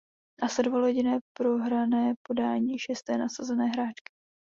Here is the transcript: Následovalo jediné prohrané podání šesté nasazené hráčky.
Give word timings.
Následovalo 0.41 0.87
jediné 0.87 1.19
prohrané 1.33 2.13
podání 2.27 2.79
šesté 2.79 3.17
nasazené 3.17 3.65
hráčky. 3.65 4.13